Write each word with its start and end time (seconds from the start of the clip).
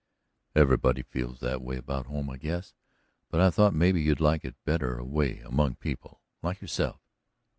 "Everybody 0.55 1.03
feels 1.03 1.41
that 1.41 1.61
way 1.61 1.77
about 1.77 2.07
home, 2.07 2.31
I 2.31 2.37
guess. 2.37 2.73
But 3.29 3.39
I 3.39 3.51
thought 3.51 3.75
maybe 3.75 4.01
you'd 4.01 4.19
like 4.19 4.43
it 4.43 4.55
better 4.65 4.97
away 4.97 5.41
among 5.41 5.75
people 5.75 6.23
like 6.41 6.59
yourself." 6.59 6.99